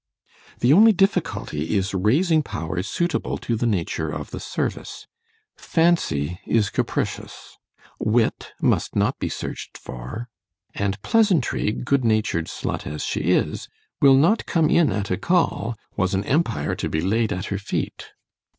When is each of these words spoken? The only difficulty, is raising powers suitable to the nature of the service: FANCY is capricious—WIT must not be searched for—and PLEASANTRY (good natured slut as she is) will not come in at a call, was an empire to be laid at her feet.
The 0.61 0.73
only 0.73 0.93
difficulty, 0.93 1.77
is 1.77 1.93
raising 1.93 2.41
powers 2.41 2.87
suitable 2.87 3.37
to 3.37 3.55
the 3.55 3.67
nature 3.67 4.09
of 4.09 4.31
the 4.31 4.39
service: 4.39 5.05
FANCY 5.57 6.39
is 6.47 6.71
capricious—WIT 6.71 8.53
must 8.59 8.95
not 8.95 9.19
be 9.19 9.29
searched 9.29 9.77
for—and 9.77 10.99
PLEASANTRY 11.03 11.73
(good 11.85 12.03
natured 12.03 12.47
slut 12.47 12.87
as 12.87 13.03
she 13.03 13.19
is) 13.31 13.67
will 14.01 14.15
not 14.15 14.47
come 14.47 14.71
in 14.71 14.91
at 14.91 15.11
a 15.11 15.17
call, 15.17 15.77
was 15.95 16.15
an 16.15 16.23
empire 16.23 16.73
to 16.73 16.89
be 16.89 17.01
laid 17.01 17.31
at 17.31 17.45
her 17.53 17.59
feet. 17.59 18.13